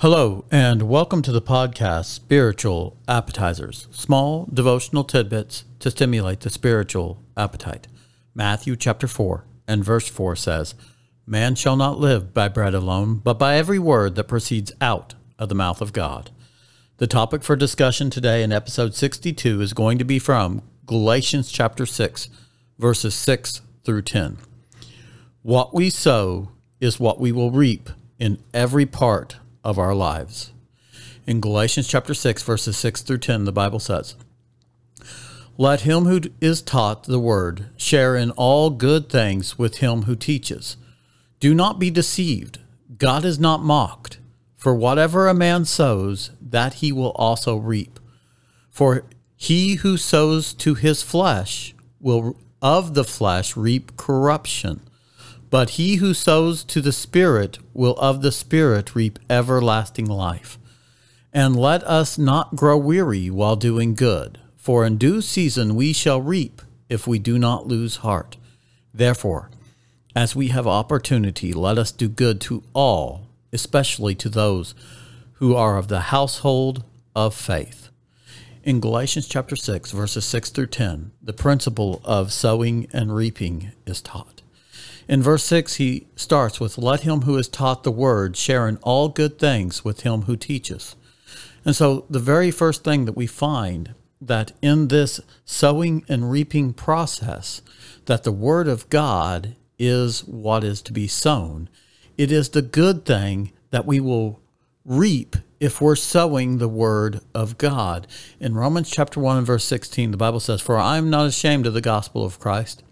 Hello, 0.00 0.44
and 0.50 0.82
welcome 0.82 1.22
to 1.22 1.32
the 1.32 1.40
podcast 1.40 2.04
Spiritual 2.04 2.98
Appetizers, 3.08 3.88
small 3.90 4.46
devotional 4.52 5.04
tidbits 5.04 5.64
to 5.78 5.90
stimulate 5.90 6.40
the 6.40 6.50
spiritual 6.50 7.22
appetite. 7.34 7.88
Matthew 8.34 8.76
chapter 8.76 9.08
4 9.08 9.46
and 9.66 9.82
verse 9.82 10.06
4 10.06 10.36
says, 10.36 10.74
Man 11.26 11.54
shall 11.54 11.76
not 11.76 11.98
live 11.98 12.34
by 12.34 12.46
bread 12.48 12.74
alone, 12.74 13.22
but 13.24 13.38
by 13.38 13.56
every 13.56 13.78
word 13.78 14.16
that 14.16 14.28
proceeds 14.28 14.70
out 14.82 15.14
of 15.38 15.48
the 15.48 15.54
mouth 15.54 15.80
of 15.80 15.94
God. 15.94 16.30
The 16.98 17.06
topic 17.06 17.42
for 17.42 17.56
discussion 17.56 18.10
today 18.10 18.42
in 18.42 18.52
episode 18.52 18.94
62 18.94 19.62
is 19.62 19.72
going 19.72 19.96
to 19.96 20.04
be 20.04 20.18
from 20.18 20.60
Galatians 20.84 21.50
chapter 21.50 21.86
6, 21.86 22.28
verses 22.78 23.14
6 23.14 23.62
through 23.82 24.02
10. 24.02 24.36
What 25.40 25.72
we 25.72 25.88
sow 25.88 26.50
is 26.80 27.00
what 27.00 27.18
we 27.18 27.32
will 27.32 27.50
reap 27.50 27.88
in 28.18 28.42
every 28.52 28.84
part 28.84 29.36
of 29.66 29.80
our 29.80 29.96
lives. 29.96 30.52
In 31.26 31.40
Galatians 31.40 31.88
chapter 31.88 32.14
6, 32.14 32.44
verses 32.44 32.76
6 32.76 33.02
through 33.02 33.18
10, 33.18 33.44
the 33.44 33.52
Bible 33.52 33.80
says, 33.80 34.14
Let 35.58 35.80
him 35.80 36.04
who 36.04 36.20
is 36.40 36.62
taught 36.62 37.02
the 37.02 37.18
word 37.18 37.66
share 37.76 38.14
in 38.14 38.30
all 38.30 38.70
good 38.70 39.10
things 39.10 39.58
with 39.58 39.78
him 39.78 40.02
who 40.02 40.14
teaches. 40.14 40.76
Do 41.40 41.52
not 41.52 41.80
be 41.80 41.90
deceived. 41.90 42.60
God 42.96 43.24
is 43.24 43.40
not 43.40 43.60
mocked. 43.60 44.18
For 44.56 44.72
whatever 44.72 45.26
a 45.26 45.34
man 45.34 45.64
sows, 45.64 46.30
that 46.40 46.74
he 46.74 46.92
will 46.92 47.10
also 47.16 47.56
reap. 47.56 47.98
For 48.70 49.02
he 49.34 49.74
who 49.76 49.96
sows 49.96 50.54
to 50.54 50.74
his 50.74 51.02
flesh 51.02 51.74
will 52.00 52.38
of 52.62 52.94
the 52.94 53.04
flesh 53.04 53.56
reap 53.56 53.96
corruption 53.96 54.80
but 55.50 55.70
he 55.70 55.96
who 55.96 56.12
sows 56.12 56.64
to 56.64 56.80
the 56.80 56.92
Spirit 56.92 57.58
will 57.76 57.96
of 57.98 58.22
the 58.22 58.32
Spirit 58.32 58.94
reap 58.94 59.18
everlasting 59.28 60.06
life. 60.06 60.58
And 61.32 61.54
let 61.54 61.82
us 61.84 62.16
not 62.16 62.56
grow 62.56 62.78
weary 62.78 63.28
while 63.30 63.56
doing 63.56 63.94
good, 63.94 64.38
for 64.56 64.84
in 64.86 64.96
due 64.96 65.20
season 65.20 65.76
we 65.76 65.92
shall 65.92 66.20
reap 66.20 66.62
if 66.88 67.06
we 67.06 67.18
do 67.18 67.38
not 67.38 67.66
lose 67.66 67.96
heart. 67.96 68.36
Therefore, 68.94 69.50
as 70.14 70.34
we 70.34 70.48
have 70.48 70.66
opportunity, 70.66 71.52
let 71.52 71.76
us 71.76 71.92
do 71.92 72.08
good 72.08 72.40
to 72.42 72.62
all, 72.72 73.26
especially 73.52 74.14
to 74.14 74.30
those 74.30 74.74
who 75.34 75.54
are 75.54 75.76
of 75.76 75.88
the 75.88 76.00
household 76.00 76.84
of 77.14 77.34
faith. 77.34 77.90
In 78.64 78.80
Galatians 78.80 79.28
chapter 79.28 79.54
6, 79.54 79.92
verses 79.92 80.24
6 80.24 80.50
through 80.50 80.68
10, 80.68 81.12
the 81.22 81.34
principle 81.34 82.00
of 82.04 82.32
sowing 82.32 82.88
and 82.92 83.14
reaping 83.14 83.72
is 83.84 84.00
taught. 84.00 84.35
In 85.08 85.22
verse 85.22 85.44
6, 85.44 85.76
he 85.76 86.06
starts 86.16 86.58
with, 86.58 86.78
Let 86.78 87.02
him 87.02 87.22
who 87.22 87.36
is 87.36 87.48
taught 87.48 87.84
the 87.84 87.92
word 87.92 88.36
share 88.36 88.66
in 88.66 88.76
all 88.78 89.08
good 89.08 89.38
things 89.38 89.84
with 89.84 90.00
him 90.00 90.22
who 90.22 90.36
teaches. 90.36 90.96
And 91.64 91.76
so, 91.76 92.06
the 92.10 92.18
very 92.18 92.50
first 92.50 92.82
thing 92.82 93.04
that 93.04 93.16
we 93.16 93.26
find 93.26 93.94
that 94.20 94.52
in 94.62 94.88
this 94.88 95.20
sowing 95.44 96.04
and 96.08 96.30
reaping 96.30 96.72
process, 96.72 97.62
that 98.06 98.24
the 98.24 98.32
word 98.32 98.66
of 98.66 98.88
God 98.88 99.54
is 99.78 100.24
what 100.24 100.64
is 100.64 100.82
to 100.82 100.92
be 100.92 101.06
sown. 101.06 101.68
It 102.16 102.32
is 102.32 102.48
the 102.48 102.62
good 102.62 103.04
thing 103.04 103.52
that 103.70 103.86
we 103.86 104.00
will 104.00 104.40
reap 104.84 105.36
if 105.60 105.80
we're 105.80 105.96
sowing 105.96 106.58
the 106.58 106.68
word 106.68 107.20
of 107.34 107.58
God. 107.58 108.06
In 108.40 108.54
Romans 108.54 108.90
chapter 108.90 109.20
1 109.20 109.38
and 109.38 109.46
verse 109.46 109.64
16, 109.64 110.10
the 110.10 110.16
Bible 110.16 110.40
says, 110.40 110.60
For 110.60 110.78
I 110.78 110.96
am 110.96 111.10
not 111.10 111.26
ashamed 111.26 111.66
of 111.66 111.74
the 111.74 111.80
gospel 111.80 112.24
of 112.24 112.40
Christ 112.40 112.82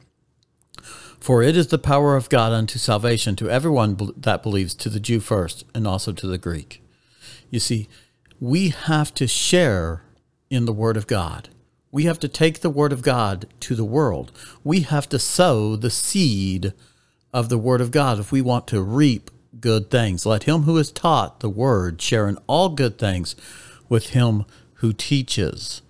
for 1.24 1.42
it 1.42 1.56
is 1.56 1.68
the 1.68 1.78
power 1.78 2.16
of 2.16 2.28
God 2.28 2.52
unto 2.52 2.78
salvation 2.78 3.34
to 3.36 3.48
everyone 3.48 4.12
that 4.14 4.42
believes, 4.42 4.74
to 4.74 4.90
the 4.90 5.00
Jew 5.00 5.20
first, 5.20 5.64
and 5.74 5.88
also 5.88 6.12
to 6.12 6.26
the 6.26 6.36
Greek. 6.36 6.82
You 7.48 7.60
see, 7.60 7.88
we 8.40 8.68
have 8.68 9.14
to 9.14 9.26
share 9.26 10.02
in 10.50 10.66
the 10.66 10.72
Word 10.72 10.98
of 10.98 11.06
God. 11.06 11.48
We 11.90 12.04
have 12.04 12.18
to 12.18 12.28
take 12.28 12.60
the 12.60 12.68
Word 12.68 12.92
of 12.92 13.00
God 13.00 13.46
to 13.60 13.74
the 13.74 13.86
world. 13.86 14.32
We 14.62 14.80
have 14.80 15.08
to 15.08 15.18
sow 15.18 15.76
the 15.76 15.88
seed 15.88 16.74
of 17.32 17.48
the 17.48 17.56
Word 17.56 17.80
of 17.80 17.90
God 17.90 18.18
if 18.18 18.30
we 18.30 18.42
want 18.42 18.68
to 18.68 18.82
reap 18.82 19.30
good 19.60 19.90
things. 19.90 20.26
Let 20.26 20.42
him 20.42 20.64
who 20.64 20.76
is 20.76 20.92
taught 20.92 21.40
the 21.40 21.48
Word 21.48 22.02
share 22.02 22.28
in 22.28 22.36
all 22.46 22.68
good 22.68 22.98
things 22.98 23.34
with 23.88 24.10
him 24.10 24.44
who 24.74 24.92
teaches. 24.92 25.80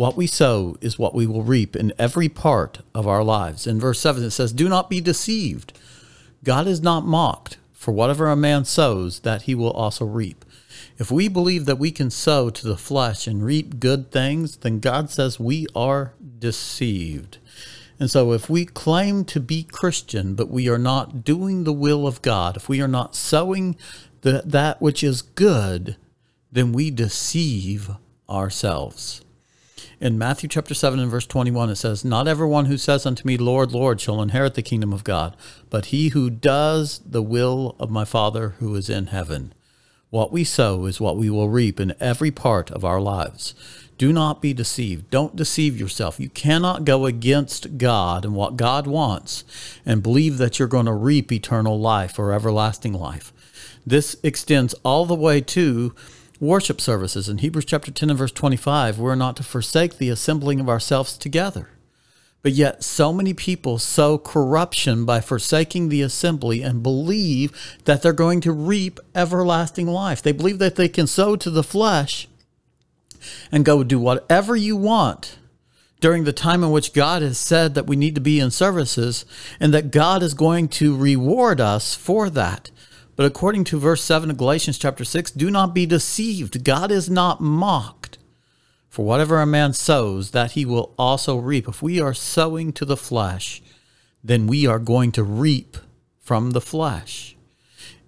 What 0.00 0.16
we 0.16 0.26
sow 0.26 0.78
is 0.80 0.98
what 0.98 1.14
we 1.14 1.26
will 1.26 1.42
reap 1.42 1.76
in 1.76 1.92
every 1.98 2.30
part 2.30 2.78
of 2.94 3.06
our 3.06 3.22
lives. 3.22 3.66
In 3.66 3.78
verse 3.78 4.00
7, 4.00 4.24
it 4.24 4.30
says, 4.30 4.50
Do 4.50 4.66
not 4.66 4.88
be 4.88 4.98
deceived. 4.98 5.78
God 6.42 6.66
is 6.66 6.80
not 6.80 7.04
mocked, 7.04 7.58
for 7.74 7.92
whatever 7.92 8.26
a 8.26 8.34
man 8.34 8.64
sows, 8.64 9.20
that 9.20 9.42
he 9.42 9.54
will 9.54 9.72
also 9.72 10.06
reap. 10.06 10.46
If 10.96 11.10
we 11.10 11.28
believe 11.28 11.66
that 11.66 11.78
we 11.78 11.90
can 11.90 12.08
sow 12.08 12.48
to 12.48 12.66
the 12.66 12.78
flesh 12.78 13.26
and 13.26 13.44
reap 13.44 13.78
good 13.78 14.10
things, 14.10 14.56
then 14.56 14.80
God 14.80 15.10
says 15.10 15.38
we 15.38 15.66
are 15.76 16.14
deceived. 16.38 17.36
And 17.98 18.10
so, 18.10 18.32
if 18.32 18.48
we 18.48 18.64
claim 18.64 19.26
to 19.26 19.38
be 19.38 19.64
Christian, 19.64 20.34
but 20.34 20.48
we 20.48 20.66
are 20.70 20.78
not 20.78 21.24
doing 21.24 21.64
the 21.64 21.74
will 21.74 22.06
of 22.06 22.22
God, 22.22 22.56
if 22.56 22.70
we 22.70 22.80
are 22.80 22.88
not 22.88 23.14
sowing 23.14 23.76
the, 24.22 24.40
that 24.46 24.80
which 24.80 25.04
is 25.04 25.20
good, 25.20 25.96
then 26.50 26.72
we 26.72 26.90
deceive 26.90 27.90
ourselves. 28.30 29.20
In 30.00 30.16
Matthew 30.16 30.48
chapter 30.48 30.72
7 30.72 30.98
and 30.98 31.10
verse 31.10 31.26
21, 31.26 31.68
it 31.68 31.76
says, 31.76 32.06
Not 32.06 32.26
everyone 32.26 32.64
who 32.64 32.78
says 32.78 33.04
unto 33.04 33.26
me, 33.26 33.36
Lord, 33.36 33.72
Lord, 33.72 34.00
shall 34.00 34.22
inherit 34.22 34.54
the 34.54 34.62
kingdom 34.62 34.94
of 34.94 35.04
God, 35.04 35.36
but 35.68 35.86
he 35.86 36.08
who 36.08 36.30
does 36.30 37.02
the 37.04 37.22
will 37.22 37.76
of 37.78 37.90
my 37.90 38.06
Father 38.06 38.54
who 38.60 38.74
is 38.76 38.88
in 38.88 39.08
heaven. 39.08 39.52
What 40.08 40.32
we 40.32 40.42
sow 40.42 40.86
is 40.86 41.02
what 41.02 41.18
we 41.18 41.28
will 41.28 41.50
reap 41.50 41.78
in 41.78 41.92
every 42.00 42.30
part 42.30 42.70
of 42.70 42.82
our 42.82 42.98
lives. 42.98 43.54
Do 43.98 44.10
not 44.10 44.40
be 44.40 44.54
deceived. 44.54 45.10
Don't 45.10 45.36
deceive 45.36 45.78
yourself. 45.78 46.18
You 46.18 46.30
cannot 46.30 46.86
go 46.86 47.04
against 47.04 47.76
God 47.76 48.24
and 48.24 48.34
what 48.34 48.56
God 48.56 48.86
wants 48.86 49.44
and 49.84 50.02
believe 50.02 50.38
that 50.38 50.58
you're 50.58 50.66
going 50.66 50.86
to 50.86 50.94
reap 50.94 51.30
eternal 51.30 51.78
life 51.78 52.18
or 52.18 52.32
everlasting 52.32 52.94
life. 52.94 53.34
This 53.86 54.16
extends 54.22 54.72
all 54.82 55.04
the 55.04 55.14
way 55.14 55.42
to 55.42 55.94
worship 56.40 56.80
services. 56.80 57.28
In 57.28 57.38
Hebrews 57.38 57.66
chapter 57.66 57.90
10 57.90 58.10
and 58.10 58.18
verse 58.18 58.32
25, 58.32 58.98
we're 58.98 59.14
not 59.14 59.36
to 59.36 59.42
forsake 59.42 59.98
the 59.98 60.08
assembling 60.08 60.58
of 60.58 60.68
ourselves 60.68 61.18
together. 61.18 61.68
But 62.42 62.52
yet, 62.52 62.82
so 62.82 63.12
many 63.12 63.34
people 63.34 63.78
sow 63.78 64.16
corruption 64.16 65.04
by 65.04 65.20
forsaking 65.20 65.90
the 65.90 66.00
assembly 66.00 66.62
and 66.62 66.82
believe 66.82 67.52
that 67.84 68.00
they're 68.00 68.14
going 68.14 68.40
to 68.40 68.52
reap 68.52 68.98
everlasting 69.14 69.86
life. 69.86 70.22
They 70.22 70.32
believe 70.32 70.58
that 70.58 70.76
they 70.76 70.88
can 70.88 71.06
sow 71.06 71.36
to 71.36 71.50
the 71.50 71.62
flesh 71.62 72.26
and 73.52 73.64
go 73.64 73.84
do 73.84 73.98
whatever 73.98 74.56
you 74.56 74.74
want 74.74 75.36
during 76.00 76.24
the 76.24 76.32
time 76.32 76.64
in 76.64 76.70
which 76.70 76.94
God 76.94 77.20
has 77.20 77.36
said 77.36 77.74
that 77.74 77.86
we 77.86 77.94
need 77.94 78.14
to 78.14 78.22
be 78.22 78.40
in 78.40 78.50
services 78.50 79.26
and 79.60 79.74
that 79.74 79.90
God 79.90 80.22
is 80.22 80.32
going 80.32 80.68
to 80.68 80.96
reward 80.96 81.60
us 81.60 81.94
for 81.94 82.30
that. 82.30 82.70
But 83.20 83.26
according 83.26 83.64
to 83.64 83.78
verse 83.78 84.02
7 84.02 84.30
of 84.30 84.38
Galatians 84.38 84.78
chapter 84.78 85.04
6, 85.04 85.32
do 85.32 85.50
not 85.50 85.74
be 85.74 85.84
deceived. 85.84 86.64
God 86.64 86.90
is 86.90 87.10
not 87.10 87.38
mocked. 87.38 88.16
For 88.88 89.04
whatever 89.04 89.42
a 89.42 89.46
man 89.46 89.74
sows, 89.74 90.30
that 90.30 90.52
he 90.52 90.64
will 90.64 90.94
also 90.98 91.36
reap. 91.36 91.68
If 91.68 91.82
we 91.82 92.00
are 92.00 92.14
sowing 92.14 92.72
to 92.72 92.86
the 92.86 92.96
flesh, 92.96 93.60
then 94.24 94.46
we 94.46 94.66
are 94.66 94.78
going 94.78 95.12
to 95.12 95.22
reap 95.22 95.76
from 96.18 96.52
the 96.52 96.62
flesh. 96.62 97.36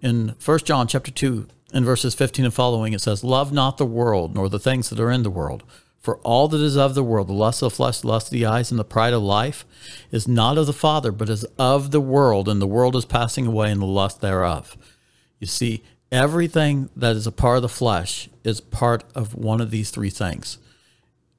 In 0.00 0.34
1 0.43 0.59
John 0.61 0.87
chapter 0.87 1.11
2, 1.11 1.47
in 1.75 1.84
verses 1.84 2.15
15 2.15 2.47
and 2.47 2.55
following, 2.55 2.94
it 2.94 3.03
says, 3.03 3.23
Love 3.23 3.53
not 3.53 3.77
the 3.77 3.84
world, 3.84 4.34
nor 4.34 4.49
the 4.49 4.59
things 4.59 4.89
that 4.89 4.99
are 4.99 5.11
in 5.11 5.25
the 5.25 5.31
world. 5.31 5.62
For 6.00 6.17
all 6.21 6.49
that 6.49 6.62
is 6.62 6.79
of 6.79 6.94
the 6.94 7.05
world, 7.05 7.29
the 7.29 7.34
lust 7.34 7.61
of 7.61 7.71
the 7.71 7.77
flesh, 7.77 8.00
the 8.00 8.09
lust 8.09 8.29
of 8.29 8.33
the 8.33 8.47
eyes, 8.47 8.71
and 8.71 8.81
the 8.81 8.83
pride 8.83 9.12
of 9.12 9.23
life, 9.23 9.67
is 10.11 10.27
not 10.27 10.56
of 10.56 10.65
the 10.65 10.73
Father, 10.73 11.12
but 11.12 11.29
is 11.29 11.44
of 11.59 11.91
the 11.91 12.00
world, 12.00 12.49
and 12.49 12.62
the 12.62 12.67
world 12.67 12.97
is 12.97 13.05
passing 13.05 13.47
away, 13.47 13.71
and 13.71 13.83
the 13.83 13.84
lust 13.84 14.23
thereof. 14.23 14.79
You 15.42 15.48
see, 15.48 15.82
everything 16.12 16.88
that 16.94 17.16
is 17.16 17.26
a 17.26 17.32
part 17.32 17.56
of 17.56 17.62
the 17.62 17.69
flesh 17.69 18.28
is 18.44 18.61
part 18.61 19.02
of 19.12 19.34
one 19.34 19.61
of 19.61 19.72
these 19.72 19.90
three 19.90 20.08
things. 20.08 20.58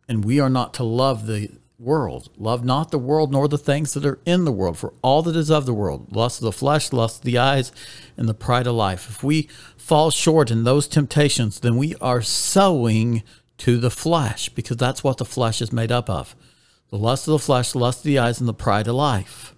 And 0.09 0.25
we 0.25 0.41
are 0.41 0.49
not 0.49 0.73
to 0.73 0.83
love 0.83 1.25
the 1.25 1.51
world. 1.79 2.29
Love 2.35 2.65
not 2.65 2.91
the 2.91 2.99
world 2.99 3.31
nor 3.31 3.47
the 3.47 3.57
things 3.57 3.93
that 3.93 4.05
are 4.05 4.19
in 4.25 4.43
the 4.43 4.51
world, 4.51 4.77
for 4.77 4.93
all 5.01 5.21
that 5.21 5.37
is 5.37 5.49
of 5.49 5.65
the 5.65 5.73
world, 5.73 6.13
lust 6.13 6.41
of 6.41 6.43
the 6.43 6.51
flesh, 6.51 6.91
lust 6.91 7.19
of 7.19 7.23
the 7.23 7.37
eyes, 7.37 7.71
and 8.17 8.27
the 8.27 8.33
pride 8.33 8.67
of 8.67 8.75
life. 8.75 9.09
If 9.09 9.23
we 9.23 9.47
fall 9.77 10.11
short 10.11 10.51
in 10.51 10.65
those 10.65 10.85
temptations, 10.85 11.61
then 11.61 11.77
we 11.77 11.95
are 12.01 12.21
sowing 12.21 13.23
to 13.59 13.77
the 13.77 13.89
flesh, 13.89 14.49
because 14.49 14.75
that's 14.75 15.01
what 15.01 15.17
the 15.17 15.23
flesh 15.23 15.61
is 15.61 15.71
made 15.71 15.93
up 15.93 16.09
of. 16.09 16.35
The 16.89 16.97
lust 16.97 17.25
of 17.29 17.31
the 17.31 17.39
flesh, 17.39 17.73
lust 17.73 17.99
of 17.99 18.03
the 18.03 18.19
eyes, 18.19 18.41
and 18.41 18.49
the 18.49 18.53
pride 18.53 18.89
of 18.89 18.95
life. 18.95 19.52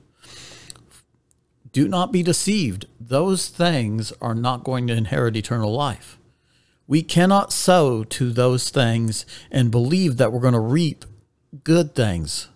Do 1.76 1.90
not 1.90 2.14
be 2.14 2.24
deceived. 2.24 2.86
Those 3.02 3.50
things 3.50 4.14
are 4.22 4.34
not 4.34 4.64
going 4.64 4.88
to 4.88 4.94
inherit 4.94 5.36
eternal 5.36 5.74
life. 5.74 6.18
We 6.88 7.04
cannot 7.04 7.52
sow 7.52 8.06
to 8.06 8.32
those 8.32 8.70
things 8.70 9.26
and 9.52 9.72
believe 9.72 10.16
that 10.16 10.32
we're 10.32 10.40
going 10.40 10.54
to 10.54 10.60
reap 10.62 11.04
good 11.66 11.94
things. 11.94 12.48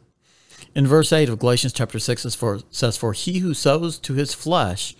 In 0.73 0.87
verse 0.87 1.11
8 1.11 1.27
of 1.27 1.39
Galatians 1.39 1.73
chapter 1.73 1.99
6 1.99 2.25
it 2.27 2.63
says, 2.69 2.95
For 2.95 3.11
he 3.11 3.39
who 3.39 3.53
sows 3.53 3.99
to 3.99 4.13
his 4.13 4.33
flesh 4.33 4.95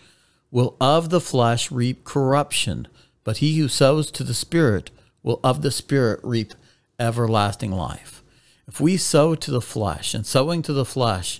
will 0.52 0.76
of 0.82 1.12
the 1.12 1.22
flesh 1.22 1.72
reap 1.72 2.04
corruption, 2.04 2.90
But 3.24 3.38
he 3.38 3.58
who 3.58 3.70
sows 3.70 4.12
to 4.12 4.26
the 4.26 4.34
Spirit 4.34 4.92
will 5.24 5.40
of 5.46 5.62
the 5.62 5.72
Spirit 5.72 6.20
reap 6.24 6.54
everlasting 7.00 7.72
life. 7.72 8.22
If 8.68 8.82
we 8.82 8.98
sow 8.98 9.34
to 9.36 9.50
the 9.50 9.62
flesh, 9.62 10.14
and 10.14 10.26
sowing 10.26 10.62
to 10.64 10.74
the 10.74 10.84
flesh 10.84 11.40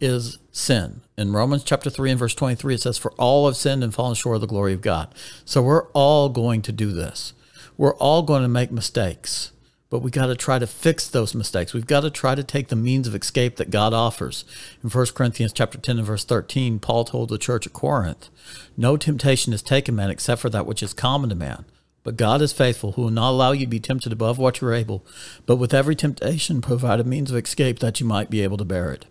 is 0.00 0.38
sin. 0.52 1.02
In 1.16 1.32
Romans 1.32 1.64
chapter 1.64 1.90
3 1.90 2.10
and 2.12 2.18
verse 2.18 2.34
23, 2.34 2.74
it 2.74 2.80
says, 2.82 2.98
For 2.98 3.12
all 3.12 3.46
have 3.46 3.56
sinned 3.56 3.82
and 3.82 3.94
fallen 3.94 4.14
short 4.14 4.36
of 4.36 4.40
the 4.40 4.46
glory 4.46 4.72
of 4.72 4.80
God. 4.80 5.14
So 5.44 5.62
we're 5.62 5.88
all 5.88 6.28
going 6.28 6.62
to 6.62 6.72
do 6.72 6.92
this. 6.92 7.32
We're 7.76 7.96
all 7.96 8.22
going 8.22 8.42
to 8.42 8.48
make 8.48 8.72
mistakes, 8.72 9.52
but 9.88 10.00
we 10.00 10.10
got 10.10 10.26
to 10.26 10.34
try 10.34 10.58
to 10.58 10.66
fix 10.66 11.08
those 11.08 11.34
mistakes. 11.34 11.72
We've 11.72 11.86
got 11.86 12.00
to 12.00 12.10
try 12.10 12.34
to 12.34 12.42
take 12.42 12.68
the 12.68 12.76
means 12.76 13.06
of 13.06 13.14
escape 13.14 13.56
that 13.56 13.70
God 13.70 13.94
offers. 13.94 14.44
In 14.82 14.90
1 14.90 15.06
Corinthians 15.14 15.52
chapter 15.52 15.78
10 15.78 15.98
and 15.98 16.06
verse 16.06 16.24
13, 16.24 16.80
Paul 16.80 17.04
told 17.04 17.28
the 17.28 17.38
church 17.38 17.66
at 17.66 17.72
Corinth, 17.72 18.30
No 18.76 18.96
temptation 18.96 19.52
is 19.52 19.62
taken 19.62 19.94
man 19.94 20.10
except 20.10 20.40
for 20.40 20.50
that 20.50 20.66
which 20.66 20.82
is 20.82 20.92
common 20.92 21.30
to 21.30 21.36
man. 21.36 21.64
But 22.02 22.16
God 22.16 22.40
is 22.42 22.52
faithful, 22.52 22.92
who 22.92 23.02
will 23.02 23.10
not 23.10 23.30
allow 23.30 23.52
you 23.52 23.66
to 23.66 23.70
be 23.70 23.80
tempted 23.80 24.12
above 24.12 24.38
what 24.38 24.60
you're 24.60 24.72
able, 24.72 25.04
but 25.46 25.56
with 25.56 25.74
every 25.74 25.94
temptation 25.94 26.60
provide 26.60 27.00
a 27.00 27.04
means 27.04 27.30
of 27.30 27.36
escape 27.36 27.80
that 27.80 28.00
you 28.00 28.06
might 28.06 28.30
be 28.30 28.40
able 28.40 28.56
to 28.56 28.64
bear 28.64 28.92
it. 28.92 29.04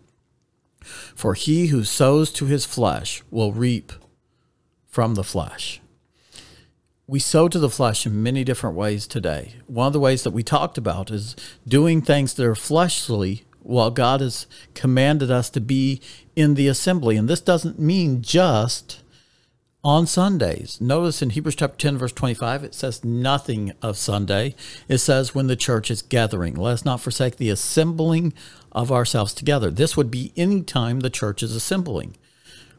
For 1.15 1.33
he 1.33 1.67
who 1.67 1.83
sows 1.83 2.31
to 2.33 2.45
his 2.45 2.65
flesh 2.65 3.23
will 3.31 3.53
reap 3.53 3.91
from 4.85 5.15
the 5.15 5.23
flesh. 5.23 5.81
We 7.05 7.19
sow 7.19 7.47
to 7.47 7.59
the 7.59 7.69
flesh 7.69 8.05
in 8.05 8.21
many 8.21 8.43
different 8.43 8.75
ways 8.75 9.07
today. 9.07 9.53
One 9.67 9.87
of 9.87 9.93
the 9.93 9.99
ways 9.99 10.23
that 10.23 10.31
we 10.31 10.43
talked 10.43 10.77
about 10.77 11.09
is 11.09 11.35
doing 11.67 12.01
things 12.01 12.33
that 12.33 12.45
are 12.45 12.55
fleshly 12.55 13.43
while 13.61 13.91
God 13.91 14.21
has 14.21 14.47
commanded 14.73 15.29
us 15.29 15.49
to 15.51 15.61
be 15.61 16.01
in 16.35 16.55
the 16.55 16.67
assembly. 16.67 17.15
And 17.17 17.29
this 17.29 17.41
doesn't 17.41 17.79
mean 17.79 18.21
just 18.21 19.03
on 19.83 20.07
Sundays. 20.07 20.81
Notice 20.81 21.21
in 21.21 21.29
Hebrews 21.29 21.55
chapter 21.55 21.77
10, 21.77 21.97
verse 21.97 22.11
25, 22.11 22.63
it 22.63 22.73
says 22.73 23.03
nothing 23.03 23.73
of 23.81 23.97
Sunday. 23.97 24.55
It 24.87 24.97
says 24.97 25.35
when 25.35 25.47
the 25.47 25.55
church 25.55 25.91
is 25.91 26.01
gathering. 26.01 26.55
Let 26.55 26.73
us 26.73 26.85
not 26.85 27.01
forsake 27.01 27.37
the 27.37 27.49
assembling 27.49 28.33
of 28.71 28.91
ourselves 28.91 29.33
together. 29.33 29.71
This 29.71 29.95
would 29.95 30.11
be 30.11 30.33
any 30.35 30.61
time 30.61 30.99
the 30.99 31.09
church 31.09 31.41
is 31.43 31.55
assembling, 31.55 32.17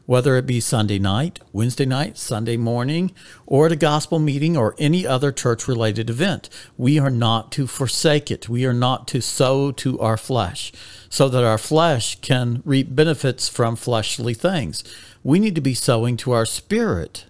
whether 0.09 0.35
it 0.35 0.47
be 0.47 0.59
Sunday 0.59 0.97
night, 0.97 1.39
Wednesday 1.53 1.85
night, 1.85 2.17
Sunday 2.17 2.57
morning, 2.57 3.11
or 3.45 3.67
at 3.67 3.71
a 3.71 3.75
gospel 3.75 4.17
meeting 4.17 4.57
or 4.57 4.73
any 4.79 5.05
other 5.05 5.31
church 5.31 5.67
related 5.67 6.09
event. 6.09 6.49
We 6.77 6.97
are 6.97 7.11
not 7.11 7.51
to 7.51 7.67
forsake 7.67 8.31
it. 8.31 8.49
We 8.49 8.65
are 8.65 8.73
not 8.73 9.07
to 9.09 9.21
sow 9.21 9.71
to 9.73 9.99
our 9.99 10.17
flesh 10.17 10.71
so 11.09 11.29
that 11.29 11.43
our 11.43 11.59
flesh 11.59 12.19
can 12.21 12.63
reap 12.65 12.95
benefits 12.95 13.47
from 13.47 13.75
fleshly 13.75 14.33
things 14.33 14.83
we 15.23 15.37
need 15.37 15.53
to 15.53 15.61
be 15.61 15.75
sowing 15.75 16.17
to 16.17 16.31
our 16.31 16.45
spirit, 16.45 17.25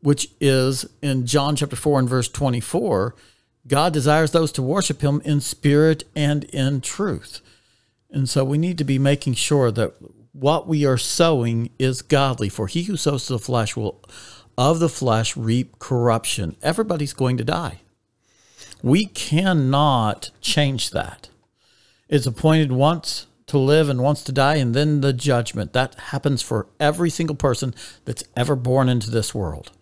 which 0.00 0.28
is 0.42 0.84
in 1.00 1.24
John 1.24 1.56
chapter 1.56 1.76
4 1.76 2.00
and 2.00 2.08
verse 2.08 2.28
24. 2.28 3.14
God 3.66 3.94
desires 3.94 4.32
those 4.32 4.52
to 4.52 4.62
worship 4.62 5.00
him 5.00 5.22
in 5.24 5.40
spirit 5.40 6.04
and 6.14 6.44
in 6.44 6.82
truth. 6.82 7.40
And 8.10 8.28
so 8.28 8.44
we 8.44 8.58
need 8.58 8.76
to 8.76 8.84
be 8.84 8.98
making 8.98 9.34
sure 9.34 9.70
that 9.70 9.94
what 10.32 10.66
we 10.66 10.84
are 10.84 10.98
sowing 10.98 11.70
is 11.78 12.02
godly. 12.02 12.48
For 12.48 12.66
he 12.66 12.84
who 12.84 12.96
sows 12.96 13.26
to 13.26 13.34
the 13.34 13.38
flesh 13.38 13.76
will 13.76 14.02
of 14.56 14.80
the 14.80 14.88
flesh 14.88 15.36
reap 15.36 15.78
corruption. 15.78 16.56
Everybody's 16.62 17.12
going 17.12 17.36
to 17.36 17.44
die. 17.44 17.80
We 18.82 19.06
cannot 19.06 20.30
change 20.40 20.90
that. 20.90 21.28
It's 22.08 22.26
appointed 22.26 22.72
once 22.72 23.26
to 23.46 23.58
live 23.58 23.88
and 23.88 24.02
wants 24.02 24.22
to 24.24 24.32
die, 24.32 24.56
and 24.56 24.74
then 24.74 25.00
the 25.00 25.12
judgment. 25.12 25.72
That 25.72 25.94
happens 25.94 26.42
for 26.42 26.68
every 26.78 27.10
single 27.10 27.36
person 27.36 27.74
that's 28.04 28.24
ever 28.36 28.54
born 28.54 28.88
into 28.88 29.10
this 29.10 29.34
world. 29.34 29.72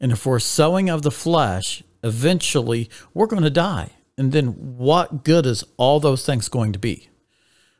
And 0.00 0.10
if 0.12 0.26
we're 0.26 0.40
sowing 0.40 0.90
of 0.90 1.02
the 1.02 1.10
flesh, 1.10 1.82
eventually 2.02 2.90
we're 3.12 3.26
going 3.26 3.44
to 3.44 3.50
die. 3.50 3.90
And 4.18 4.32
then 4.32 4.48
what 4.48 5.24
good 5.24 5.46
is 5.46 5.64
all 5.76 6.00
those 6.00 6.26
things 6.26 6.48
going 6.48 6.72
to 6.72 6.78
be? 6.78 7.08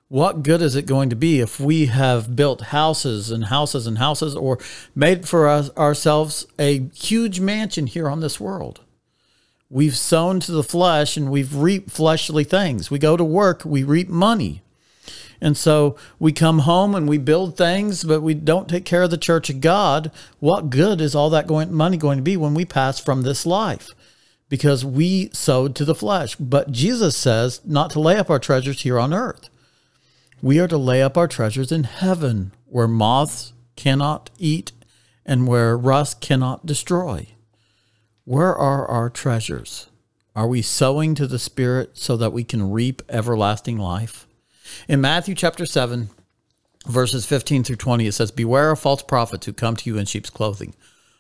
What 0.08 0.42
good 0.42 0.60
is 0.60 0.76
it 0.76 0.86
going 0.86 1.08
to 1.10 1.16
be 1.16 1.40
if 1.40 1.58
we 1.58 1.86
have 1.86 2.36
built 2.36 2.60
houses 2.60 3.30
and 3.30 3.46
houses 3.46 3.86
and 3.86 3.96
houses 3.98 4.36
or 4.36 4.58
made 4.94 5.26
for 5.26 5.48
us, 5.48 5.70
ourselves 5.76 6.46
a 6.58 6.88
huge 6.94 7.40
mansion 7.40 7.86
here 7.86 8.08
on 8.08 8.20
this 8.20 8.38
world? 8.38 8.80
We've 9.70 9.96
sown 9.96 10.40
to 10.40 10.52
the 10.52 10.62
flesh 10.62 11.16
and 11.16 11.30
we've 11.30 11.56
reaped 11.56 11.90
fleshly 11.90 12.44
things. 12.44 12.90
We 12.90 12.98
go 12.98 13.16
to 13.16 13.24
work, 13.24 13.64
we 13.64 13.82
reap 13.82 14.08
money. 14.08 14.62
And 15.40 15.56
so 15.56 15.96
we 16.18 16.32
come 16.32 16.60
home 16.60 16.94
and 16.94 17.08
we 17.08 17.18
build 17.18 17.56
things, 17.56 18.04
but 18.04 18.20
we 18.20 18.34
don't 18.34 18.68
take 18.68 18.84
care 18.84 19.02
of 19.02 19.10
the 19.10 19.18
church 19.18 19.48
of 19.48 19.60
God. 19.60 20.12
What 20.38 20.70
good 20.70 21.00
is 21.00 21.14
all 21.14 21.30
that 21.30 21.46
going, 21.46 21.72
money 21.72 21.96
going 21.96 22.18
to 22.18 22.22
be 22.22 22.36
when 22.36 22.54
we 22.54 22.66
pass 22.66 23.00
from 23.00 23.22
this 23.22 23.46
life? 23.46 23.94
Because 24.50 24.84
we 24.84 25.30
sowed 25.32 25.74
to 25.76 25.84
the 25.84 25.94
flesh. 25.94 26.36
But 26.36 26.70
Jesus 26.70 27.16
says 27.16 27.62
not 27.64 27.90
to 27.90 28.00
lay 28.00 28.16
up 28.16 28.30
our 28.30 28.38
treasures 28.38 28.82
here 28.82 29.00
on 29.00 29.14
earth. 29.14 29.48
We 30.42 30.58
are 30.60 30.69
to 30.69 30.76
lay 30.76 31.02
up 31.02 31.16
our 31.16 31.28
treasures 31.28 31.72
in 31.72 31.84
heaven, 31.84 32.52
where 32.66 32.88
moths 32.88 33.52
cannot 33.76 34.31
eat 34.38 34.72
and 35.25 35.46
where 35.46 35.76
rust 35.76 36.20
cannot 36.20 36.66
destroy. 36.66 37.28
Where 38.25 38.54
are 38.54 38.86
our 38.86 39.10
treasures? 39.10 39.88
Are 40.36 40.48
we 40.48 40.62
sowing 40.62 41.14
to 41.14 41.26
the 41.26 41.38
Spirit 41.38 41.90
so 41.94 42.16
that 42.16 42.32
we 42.32 42.44
can 42.44 42.70
reap 42.70 43.02
everlasting 43.08 43.78
life? 43.78 44.26
In 44.88 45.00
Matthew 45.00 45.34
chapter 45.34 45.64
7, 45.64 46.10
verses 46.87 47.25
15 47.26 47.64
through 47.64 47.76
20, 47.76 48.06
it 48.06 48.12
says, 48.12 48.30
Beware 48.30 48.72
of 48.72 48.80
false 48.80 49.02
prophets 49.02 49.46
who 49.46 49.52
come 49.52 49.76
to 49.76 49.88
you 49.88 49.96
in 49.96 50.06
sheep's 50.06 50.30
clothing, 50.30 50.75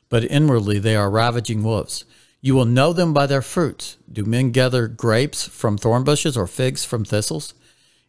but 0.08 0.24
inwardly 0.24 0.78
they 0.78 0.96
are 0.96 1.10
ravaging 1.10 1.62
wolves. 1.62 2.04
You 2.40 2.54
will 2.54 2.66
know 2.66 2.92
them 2.92 3.14
by 3.14 3.26
their 3.26 3.42
fruits. 3.42 3.96
Do 4.12 4.24
men 4.24 4.50
gather 4.50 4.86
grapes 4.88 5.46
from 5.48 5.78
thorn 5.78 6.04
bushes 6.04 6.36
or 6.36 6.46
figs 6.46 6.84
from 6.84 7.04
thistles? 7.04 7.54